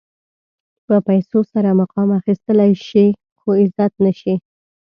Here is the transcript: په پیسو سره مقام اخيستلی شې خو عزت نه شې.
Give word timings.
په 0.85 0.95
پیسو 1.07 1.39
سره 1.53 1.69
مقام 1.81 2.09
اخيستلی 2.19 2.71
شې 2.87 3.05
خو 3.39 3.49
عزت 3.61 3.93
نه 4.05 4.11
شې. 4.19 4.35